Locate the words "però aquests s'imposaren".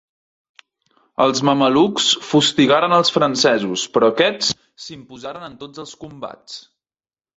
3.99-5.47